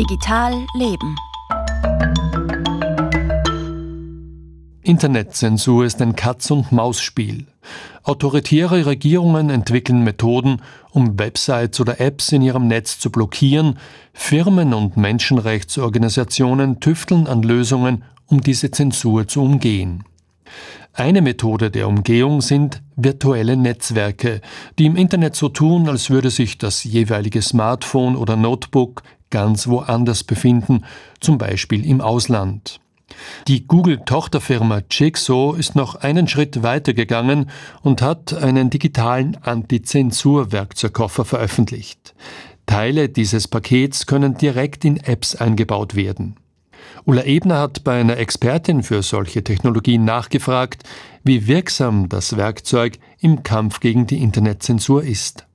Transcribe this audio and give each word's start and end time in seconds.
Digital 0.00 0.64
Leben. 0.72 1.14
Internetzensur 4.82 5.84
ist 5.84 6.00
ein 6.00 6.16
Katz-und-Maus-Spiel. 6.16 7.46
Autoritäre 8.04 8.86
Regierungen 8.86 9.50
entwickeln 9.50 10.02
Methoden, 10.02 10.62
um 10.92 11.18
Websites 11.18 11.80
oder 11.80 12.00
Apps 12.00 12.32
in 12.32 12.40
ihrem 12.40 12.66
Netz 12.66 12.98
zu 12.98 13.10
blockieren. 13.10 13.78
Firmen 14.14 14.72
und 14.72 14.96
Menschenrechtsorganisationen 14.96 16.80
tüfteln 16.80 17.26
an 17.26 17.42
Lösungen, 17.42 18.02
um 18.24 18.40
diese 18.40 18.70
Zensur 18.70 19.28
zu 19.28 19.42
umgehen. 19.42 20.04
Eine 20.94 21.20
Methode 21.20 21.70
der 21.70 21.86
Umgehung 21.86 22.40
sind 22.40 22.82
virtuelle 22.96 23.54
Netzwerke, 23.54 24.40
die 24.78 24.86
im 24.86 24.96
Internet 24.96 25.36
so 25.36 25.50
tun, 25.50 25.90
als 25.90 26.08
würde 26.08 26.30
sich 26.30 26.56
das 26.56 26.84
jeweilige 26.84 27.42
Smartphone 27.42 28.16
oder 28.16 28.36
Notebook 28.36 29.02
ganz 29.30 29.66
woanders 29.66 30.24
befinden, 30.24 30.84
zum 31.20 31.38
Beispiel 31.38 31.86
im 31.86 32.00
Ausland. 32.00 32.80
Die 33.48 33.66
Google-Tochterfirma 33.66 34.82
Jigsaw 34.90 35.58
ist 35.58 35.74
noch 35.74 35.96
einen 35.96 36.28
Schritt 36.28 36.62
weiter 36.62 36.94
gegangen 36.94 37.50
und 37.82 38.02
hat 38.02 38.34
einen 38.34 38.70
digitalen 38.70 39.36
Antizensur-Werkzeugkoffer 39.42 41.24
veröffentlicht. 41.24 42.14
Teile 42.66 43.08
dieses 43.08 43.48
Pakets 43.48 44.06
können 44.06 44.36
direkt 44.36 44.84
in 44.84 44.98
Apps 44.98 45.34
eingebaut 45.34 45.96
werden. 45.96 46.36
Ulla 47.04 47.24
Ebner 47.24 47.58
hat 47.58 47.82
bei 47.84 48.00
einer 48.00 48.18
Expertin 48.18 48.82
für 48.82 49.02
solche 49.02 49.42
Technologien 49.42 50.04
nachgefragt, 50.04 50.84
wie 51.24 51.46
wirksam 51.46 52.08
das 52.08 52.36
Werkzeug 52.36 52.98
im 53.18 53.42
Kampf 53.42 53.80
gegen 53.80 54.06
die 54.06 54.22
Internetzensur 54.22 55.02
ist. 55.02 55.46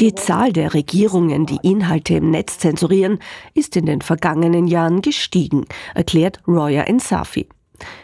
Die 0.00 0.14
Zahl 0.14 0.52
der 0.52 0.74
Regierungen, 0.74 1.46
die 1.46 1.58
Inhalte 1.62 2.14
im 2.14 2.30
Netz 2.30 2.58
zensurieren, 2.58 3.20
ist 3.54 3.76
in 3.76 3.86
den 3.86 4.00
vergangenen 4.00 4.66
Jahren 4.66 5.02
gestiegen, 5.02 5.66
erklärt 5.94 6.40
Roya 6.48 6.82
Ensafi. 6.82 7.48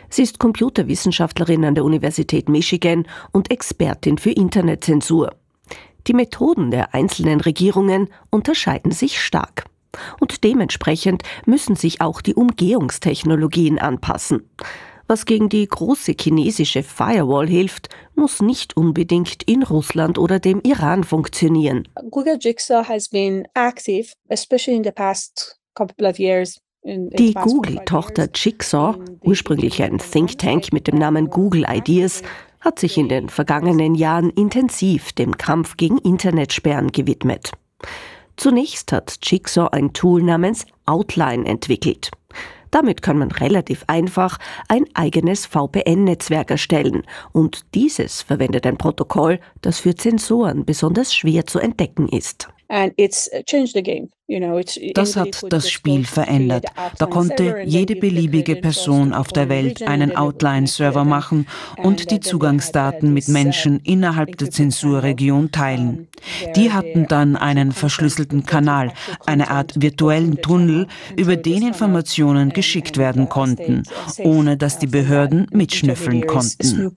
Sie 0.08 0.22
ist 0.22 0.38
Computerwissenschaftlerin 0.38 1.64
an 1.64 1.74
der 1.74 1.84
Universität 1.84 2.48
Michigan 2.48 3.06
und 3.32 3.50
Expertin 3.50 4.18
für 4.18 4.30
Internetzensur. 4.30 5.34
Die 6.06 6.14
Methoden 6.14 6.70
der 6.70 6.94
einzelnen 6.94 7.40
Regierungen 7.40 8.08
unterscheiden 8.30 8.92
sich 8.92 9.20
stark. 9.20 9.64
Und 10.20 10.44
dementsprechend 10.44 11.22
müssen 11.46 11.74
sich 11.74 12.00
auch 12.00 12.20
die 12.20 12.34
Umgehungstechnologien 12.34 13.78
anpassen. 13.78 14.48
Was 15.10 15.26
gegen 15.26 15.48
die 15.48 15.66
große 15.66 16.14
chinesische 16.16 16.84
Firewall 16.84 17.48
hilft, 17.48 17.88
muss 18.14 18.40
nicht 18.40 18.76
unbedingt 18.76 19.42
in 19.42 19.64
Russland 19.64 20.18
oder 20.18 20.38
dem 20.38 20.60
Iran 20.60 21.02
funktionieren. 21.02 21.88
Google 22.12 22.38
Jigsaw 22.40 22.84
has 22.86 23.08
been 23.08 23.44
active, 23.54 24.12
especially 24.28 24.76
in 24.76 24.84
the 24.84 24.92
past 24.92 25.58
couple 25.74 26.08
of 26.08 26.20
years 26.20 26.60
die 26.84 27.34
Google-Tochter 27.34 28.28
Jigsaw, 28.32 28.98
ursprünglich 29.24 29.82
ein 29.82 29.98
Think 29.98 30.38
Tank 30.38 30.72
mit 30.72 30.86
dem 30.86 30.96
Namen 30.96 31.28
Google 31.28 31.64
Ideas, 31.68 32.22
hat 32.60 32.78
sich 32.78 32.96
in 32.96 33.08
den 33.08 33.30
vergangenen 33.30 33.96
Jahren 33.96 34.30
intensiv 34.30 35.10
dem 35.10 35.36
Kampf 35.36 35.76
gegen 35.76 35.98
Internetsperren 35.98 36.92
gewidmet. 36.92 37.50
Zunächst 38.36 38.92
hat 38.92 39.18
Jigsaw 39.24 39.70
ein 39.72 39.92
Tool 39.92 40.22
namens 40.22 40.66
Outline 40.86 41.46
entwickelt. 41.46 42.12
Damit 42.70 43.02
kann 43.02 43.18
man 43.18 43.32
relativ 43.32 43.84
einfach 43.86 44.38
ein 44.68 44.84
eigenes 44.94 45.46
VPN-Netzwerk 45.46 46.50
erstellen 46.50 47.02
und 47.32 47.74
dieses 47.74 48.22
verwendet 48.22 48.66
ein 48.66 48.78
Protokoll, 48.78 49.40
das 49.60 49.80
für 49.80 49.94
Zensoren 49.94 50.64
besonders 50.64 51.14
schwer 51.14 51.46
zu 51.46 51.58
entdecken 51.58 52.08
ist. 52.08 52.48
Das 54.94 55.16
hat 55.16 55.44
das 55.48 55.70
Spiel 55.70 56.04
verändert. 56.04 56.66
Da 56.98 57.06
konnte 57.06 57.62
jede 57.64 57.96
beliebige 57.96 58.56
Person 58.56 59.12
auf 59.12 59.28
der 59.28 59.48
Welt 59.48 59.82
einen 59.82 60.16
Outline-Server 60.16 61.04
machen 61.04 61.46
und 61.78 62.10
die 62.10 62.20
Zugangsdaten 62.20 63.12
mit 63.12 63.28
Menschen 63.28 63.80
innerhalb 63.80 64.36
der 64.38 64.50
Zensurregion 64.50 65.50
teilen. 65.50 66.08
Die 66.54 66.72
hatten 66.72 67.06
dann 67.08 67.36
einen 67.36 67.72
verschlüsselten 67.72 68.46
Kanal, 68.46 68.92
eine 69.26 69.50
Art 69.50 69.80
virtuellen 69.80 70.40
Tunnel, 70.40 70.86
über 71.16 71.36
den 71.36 71.66
Informationen 71.66 72.50
geschickt 72.50 72.98
werden 72.98 73.28
konnten, 73.28 73.82
ohne 74.18 74.56
dass 74.56 74.78
die 74.78 74.86
Behörden 74.86 75.46
mitschnüffeln 75.52 76.26
konnten. 76.26 76.92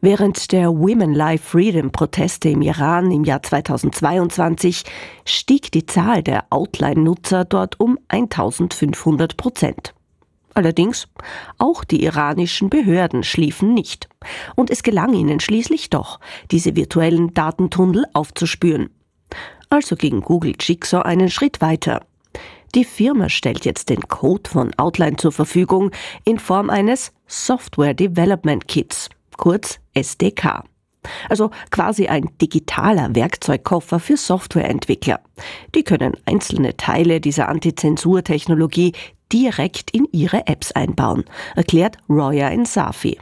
Während 0.00 0.52
der 0.52 0.68
Women 0.68 1.14
Life 1.14 1.44
Freedom 1.44 1.90
Proteste 1.90 2.50
im 2.50 2.62
Iran 2.62 3.10
im 3.10 3.24
Jahr 3.24 3.42
2022 3.42 4.84
stieg 5.24 5.72
die 5.72 5.86
Zahl 5.86 6.22
der 6.22 6.44
Outline-Nutzer 6.50 7.44
dort 7.44 7.80
um 7.80 7.98
1500 8.08 9.36
Prozent. 9.36 9.94
Allerdings, 10.54 11.06
auch 11.58 11.84
die 11.84 12.02
iranischen 12.02 12.70
Behörden 12.70 13.22
schliefen 13.22 13.74
nicht. 13.74 14.08
Und 14.54 14.70
es 14.70 14.82
gelang 14.82 15.12
ihnen 15.12 15.38
schließlich 15.38 15.90
doch, 15.90 16.18
diese 16.50 16.74
virtuellen 16.74 17.34
Datentunnel 17.34 18.06
aufzuspüren. 18.14 18.88
Also 19.68 19.96
ging 19.96 20.22
Google 20.22 20.54
Jigsaw 20.58 21.02
einen 21.02 21.28
Schritt 21.28 21.60
weiter. 21.60 22.06
Die 22.74 22.84
Firma 22.84 23.28
stellt 23.28 23.64
jetzt 23.64 23.90
den 23.90 24.08
Code 24.08 24.48
von 24.48 24.72
Outline 24.78 25.16
zur 25.16 25.32
Verfügung 25.32 25.90
in 26.24 26.38
Form 26.38 26.70
eines 26.70 27.12
Software 27.26 27.94
Development 27.94 28.66
Kits, 28.66 29.10
kurz 29.36 29.78
SDK. 29.94 30.64
Also 31.28 31.50
quasi 31.70 32.06
ein 32.06 32.30
digitaler 32.40 33.14
Werkzeugkoffer 33.14 34.00
für 34.00 34.16
Softwareentwickler. 34.16 35.20
Die 35.74 35.82
können 35.82 36.14
einzelne 36.24 36.76
Teile 36.76 37.20
dieser 37.20 37.48
Antizensurtechnologie 37.48 38.92
direkt 39.32 39.90
in 39.90 40.06
ihre 40.12 40.46
Apps 40.46 40.72
einbauen, 40.72 41.24
erklärt 41.54 41.98
Roya 42.08 42.48
Insafi. 42.48 43.18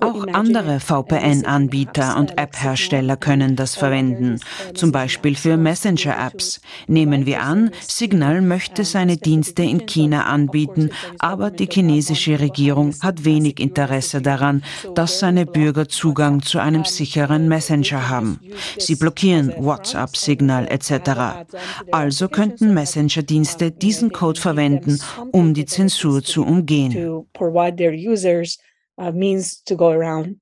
Also 0.00 0.22
Auch 0.22 0.26
andere 0.34 0.78
VPN-Anbieter 0.80 2.16
und 2.18 2.38
App-Hersteller 2.38 3.16
können 3.16 3.56
das 3.56 3.74
verwenden, 3.76 4.38
zum 4.74 4.92
Beispiel 4.92 5.34
für 5.34 5.56
Messenger-Apps. 5.56 6.60
Nehmen 6.86 7.24
wir 7.24 7.42
an, 7.42 7.70
Signal 7.80 8.42
möchte 8.42 8.84
seine 8.84 9.16
Dienste 9.16 9.62
in 9.62 9.86
China 9.86 10.24
anbieten, 10.26 10.90
aber 11.18 11.50
die 11.50 11.68
chinesische 11.70 12.38
Regierung 12.40 12.94
hat 13.00 13.24
wenig 13.24 13.58
Interesse 13.58 14.20
daran, 14.20 14.62
dass 14.94 15.18
seine 15.18 15.46
Bürger 15.46 15.88
Zugang 15.88 16.42
zu 16.42 16.58
einem 16.58 16.84
sicheren 16.84 17.48
Messenger 17.48 18.10
haben. 18.10 18.38
Sie 18.78 18.96
blockieren 18.96 19.54
WhatsApp, 19.58 20.16
Signal 20.16 20.68
etc. 20.68 21.46
Also 21.90 22.28
könnten 22.28 22.74
Messenger-Dienste 22.74 23.70
diesen 23.70 24.12
Code 24.12 24.40
verwenden, 24.40 24.98
um 25.30 25.54
die 25.54 25.64
Zensur 25.64 26.01
Zensur 26.02 26.22
zu 26.22 26.44
umgehen. 26.44 26.92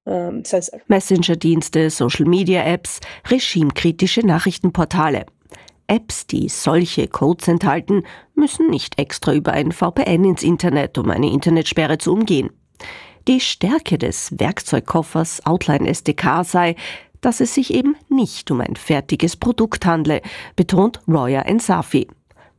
Uh, 0.07 0.43
Messenger-Dienste, 0.89 1.91
Social-Media-Apps, 1.91 3.01
regimekritische 3.29 4.27
Nachrichtenportale. 4.27 5.27
Apps, 5.87 6.27
die 6.27 6.49
solche 6.49 7.09
Codes 7.09 7.49
enthalten, 7.49 8.05
müssen 8.35 8.71
nicht 8.71 8.99
extra 8.99 9.35
über 9.35 9.53
ein 9.53 9.73
VPN 9.73 10.25
ins 10.25 10.43
Internet, 10.43 10.99
um 10.99 11.11
eine 11.11 11.31
Internetsperre 11.31 11.99
zu 11.99 12.13
umgehen. 12.13 12.51
Die 13.29 13.41
Stärke 13.41 13.99
des 13.99 14.39
Werkzeugkoffers 14.39 15.45
Outline 15.45 15.89
SDK 15.89 16.45
sei, 16.45 16.75
dass 17.21 17.41
es 17.41 17.55
sich 17.55 17.75
eben 17.75 17.97
nicht 18.09 18.51
um 18.51 18.61
ein 18.61 18.77
fertiges 18.77 19.37
Produkt 19.37 19.85
handle, 19.85 20.23
betont 20.57 21.01
Roya 21.07 21.43
Ensafi 21.43 22.09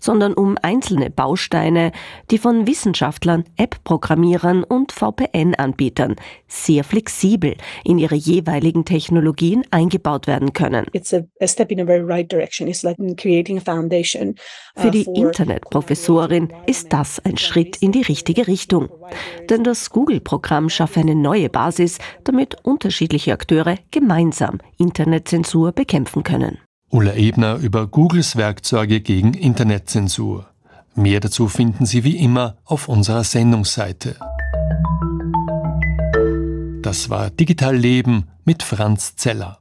sondern 0.02 0.34
um 0.34 0.58
einzelne 0.62 1.10
Bausteine, 1.10 1.94
die 2.30 2.38
von 2.38 2.68
Wissenschaftlern, 2.68 3.46
App-Programmierern 3.56 4.66
und 4.66 4.92
VPN-Anbietern 4.92 6.18
sehr 6.48 6.84
flexibel 6.84 7.56
in 7.86 7.98
ihre 7.98 8.16
jeweiligen 8.16 8.84
Technologien 8.84 9.64
eingebaut 9.72 10.28
werden 10.28 10.52
können. 10.52 10.88
Für 14.76 14.92
die 14.92 15.04
Internetprofessorin 15.04 16.54
ist 16.66 16.92
das 16.92 17.20
ein 17.20 17.38
Schritt 17.38 17.78
in 17.78 17.92
die 17.94 18.02
richtige 18.02 18.48
Richtung. 18.48 18.90
Denn 19.50 19.64
das 19.64 19.90
Google-Programm 19.92 20.70
schafft 20.70 20.98
eine 20.98 21.16
neue 21.16 21.50
Basis, 21.50 22.00
damit 22.24 22.58
unterschiedliche 22.64 23.34
Akteure 23.34 23.78
gemeinsam 23.92 24.60
Internetzensur 24.78 25.72
bekämpfen 25.72 26.24
können. 26.24 26.60
Ulla 26.94 27.14
Ebner 27.16 27.56
über 27.56 27.88
Googles 27.88 28.36
Werkzeuge 28.36 29.00
gegen 29.00 29.34
Internetzensur. 29.34 30.48
Mehr 30.94 31.22
dazu 31.22 31.48
finden 31.48 31.86
Sie 31.86 32.04
wie 32.04 32.18
immer 32.18 32.58
auf 32.66 32.90
unserer 32.90 33.24
Sendungsseite. 33.24 34.18
Das 36.82 37.10
war 37.10 37.30
Digital 37.30 37.78
Leben 37.78 38.28
mit 38.44 38.62
Franz 38.62 39.16
Zeller. 39.16 39.60